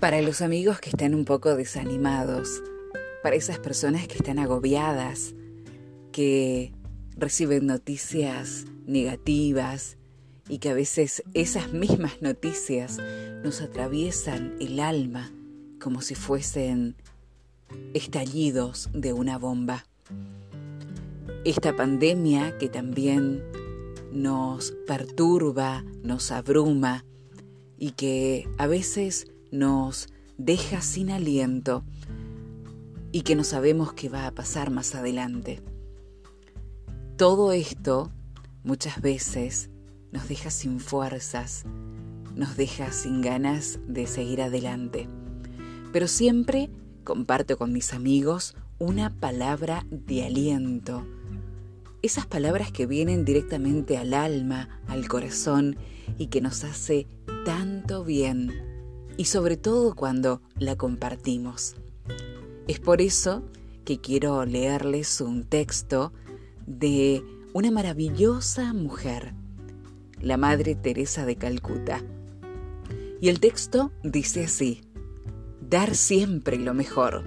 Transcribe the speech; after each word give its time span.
Para 0.00 0.20
los 0.20 0.42
amigos 0.42 0.78
que 0.78 0.90
están 0.90 1.14
un 1.14 1.24
poco 1.24 1.56
desanimados, 1.56 2.62
para 3.22 3.34
esas 3.34 3.58
personas 3.58 4.06
que 4.06 4.16
están 4.16 4.38
agobiadas, 4.38 5.34
que 6.12 6.72
reciben 7.16 7.66
noticias 7.66 8.66
negativas 8.84 9.96
y 10.50 10.58
que 10.58 10.68
a 10.68 10.74
veces 10.74 11.22
esas 11.32 11.72
mismas 11.72 12.20
noticias 12.20 12.98
nos 13.42 13.62
atraviesan 13.62 14.54
el 14.60 14.80
alma 14.80 15.32
como 15.80 16.02
si 16.02 16.14
fuesen 16.14 16.94
estallidos 17.94 18.90
de 18.92 19.14
una 19.14 19.38
bomba. 19.38 19.86
Esta 21.46 21.74
pandemia 21.74 22.58
que 22.58 22.68
también 22.68 23.42
nos 24.12 24.72
perturba, 24.86 25.84
nos 26.02 26.30
abruma 26.32 27.06
y 27.78 27.92
que 27.92 28.46
a 28.58 28.66
veces 28.66 29.26
nos 29.50 30.08
deja 30.38 30.80
sin 30.80 31.10
aliento 31.10 31.84
y 33.12 33.22
que 33.22 33.34
no 33.34 33.44
sabemos 33.44 33.92
qué 33.92 34.08
va 34.08 34.26
a 34.26 34.32
pasar 34.32 34.70
más 34.70 34.94
adelante. 34.94 35.62
Todo 37.16 37.52
esto 37.52 38.10
muchas 38.62 39.00
veces 39.00 39.70
nos 40.12 40.28
deja 40.28 40.50
sin 40.50 40.80
fuerzas, 40.80 41.64
nos 42.34 42.56
deja 42.56 42.92
sin 42.92 43.22
ganas 43.22 43.78
de 43.86 44.06
seguir 44.06 44.42
adelante. 44.42 45.08
Pero 45.92 46.08
siempre 46.08 46.70
comparto 47.04 47.56
con 47.56 47.72
mis 47.72 47.94
amigos 47.94 48.54
una 48.78 49.18
palabra 49.18 49.86
de 49.90 50.24
aliento. 50.24 51.06
Esas 52.02 52.26
palabras 52.26 52.70
que 52.70 52.84
vienen 52.84 53.24
directamente 53.24 53.96
al 53.96 54.12
alma, 54.12 54.80
al 54.86 55.08
corazón 55.08 55.76
y 56.18 56.26
que 56.26 56.42
nos 56.42 56.64
hace 56.64 57.06
tanto 57.46 58.04
bien 58.04 58.75
y 59.16 59.26
sobre 59.26 59.56
todo 59.56 59.94
cuando 59.94 60.42
la 60.58 60.76
compartimos. 60.76 61.74
Es 62.68 62.80
por 62.80 63.00
eso 63.00 63.44
que 63.84 64.00
quiero 64.00 64.44
leerles 64.44 65.20
un 65.20 65.44
texto 65.44 66.12
de 66.66 67.22
una 67.52 67.70
maravillosa 67.70 68.72
mujer, 68.72 69.34
la 70.20 70.36
Madre 70.36 70.74
Teresa 70.74 71.24
de 71.24 71.36
Calcuta. 71.36 72.02
Y 73.20 73.28
el 73.28 73.40
texto 73.40 73.92
dice 74.02 74.44
así, 74.44 74.82
dar 75.60 75.94
siempre 75.94 76.58
lo 76.58 76.74
mejor. 76.74 77.24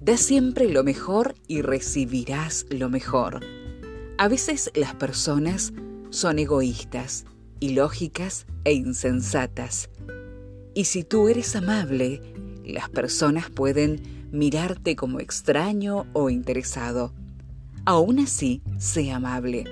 Da 0.00 0.16
siempre 0.16 0.68
lo 0.68 0.84
mejor 0.84 1.34
y 1.48 1.62
recibirás 1.62 2.64
lo 2.70 2.88
mejor. 2.88 3.40
A 4.18 4.28
veces 4.28 4.70
las 4.74 4.94
personas 4.94 5.72
son 6.10 6.38
egoístas, 6.38 7.26
ilógicas 7.58 8.46
e 8.64 8.72
insensatas 8.72 9.90
y 10.76 10.84
si 10.84 11.04
tú 11.04 11.28
eres 11.28 11.56
amable, 11.56 12.20
las 12.62 12.90
personas 12.90 13.48
pueden 13.48 14.28
mirarte 14.30 14.94
como 14.94 15.20
extraño 15.20 16.04
o 16.12 16.28
interesado. 16.28 17.14
Aún 17.86 18.18
así, 18.18 18.60
sé 18.76 19.10
amable. 19.10 19.64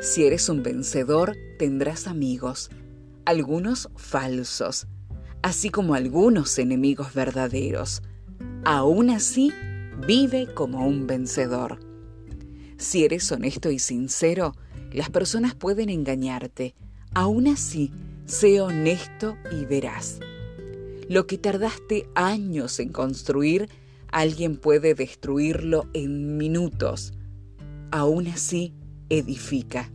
Si 0.00 0.24
eres 0.24 0.48
un 0.48 0.62
vencedor, 0.62 1.36
tendrás 1.58 2.06
amigos, 2.06 2.70
algunos 3.26 3.90
falsos, 3.94 4.86
así 5.42 5.68
como 5.68 5.92
algunos 5.92 6.58
enemigos 6.58 7.12
verdaderos. 7.12 8.00
Aún 8.64 9.10
así, 9.10 9.52
vive 10.06 10.48
como 10.54 10.86
un 10.86 11.06
vencedor. 11.06 11.78
Si 12.78 13.04
eres 13.04 13.30
honesto 13.30 13.70
y 13.70 13.78
sincero, 13.78 14.54
las 14.92 15.10
personas 15.10 15.54
pueden 15.54 15.90
engañarte. 15.90 16.74
Aún 17.12 17.48
así, 17.48 17.92
Sé 18.30 18.60
honesto 18.60 19.36
y 19.50 19.64
verás. 19.64 20.20
Lo 21.08 21.26
que 21.26 21.36
tardaste 21.36 22.08
años 22.14 22.78
en 22.78 22.92
construir, 22.92 23.68
alguien 24.12 24.56
puede 24.56 24.94
destruirlo 24.94 25.88
en 25.94 26.36
minutos. 26.36 27.12
Aún 27.90 28.28
así, 28.28 28.72
edifica. 29.08 29.90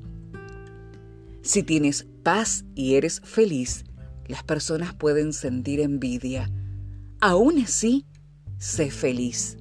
Si 1.44 1.64
tienes 1.64 2.08
paz 2.24 2.66
y 2.76 2.96
eres 2.96 3.22
feliz, 3.22 3.86
las 4.28 4.44
personas 4.44 4.94
pueden 4.94 5.32
sentir 5.32 5.80
envidia. 5.80 6.52
Aún 7.22 7.60
así, 7.60 8.06
sé 8.58 8.92
feliz. 8.92 9.56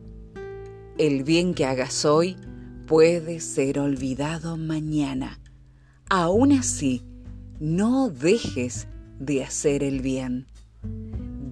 El 0.99 1.23
bien 1.23 1.55
que 1.55 1.65
hagas 1.65 2.05
hoy 2.05 2.35
puede 2.89 3.39
ser 3.39 3.79
olvidado 3.79 4.57
mañana. 4.57 5.39
Aún 6.11 6.51
así, 6.51 7.05
no 7.61 8.09
dejes 8.09 8.89
de 9.19 9.45
hacer 9.45 9.83
el 9.83 10.01
bien. 10.01 10.47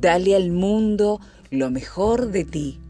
Dale 0.01 0.37
al 0.37 0.51
mundo 0.51 1.21
lo 1.51 1.71
mejor 1.71 2.31
de 2.31 2.45
ti 2.45 2.81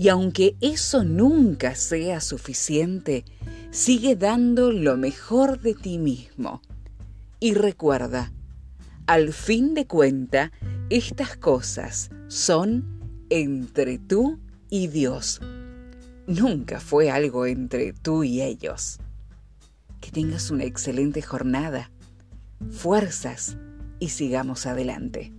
y 0.00 0.08
aunque 0.08 0.56
eso 0.62 1.04
nunca 1.04 1.74
sea 1.74 2.22
suficiente, 2.22 3.26
sigue 3.70 4.16
dando 4.16 4.72
lo 4.72 4.96
mejor 4.96 5.60
de 5.60 5.74
ti 5.74 5.98
mismo. 5.98 6.62
Y 7.38 7.52
recuerda, 7.52 8.32
al 9.06 9.34
fin 9.34 9.74
de 9.74 9.86
cuenta, 9.86 10.52
estas 10.88 11.36
cosas 11.36 12.08
son 12.28 13.26
entre 13.28 13.98
tú 13.98 14.38
y 14.70 14.88
Dios. 14.88 15.38
Nunca 16.26 16.80
fue 16.80 17.10
algo 17.10 17.44
entre 17.44 17.92
tú 17.92 18.24
y 18.24 18.40
ellos. 18.40 19.00
Que 20.00 20.10
tengas 20.10 20.50
una 20.50 20.64
excelente 20.64 21.20
jornada 21.20 21.90
fuerzas 22.68 23.56
y 23.98 24.10
sigamos 24.10 24.66
adelante. 24.66 25.32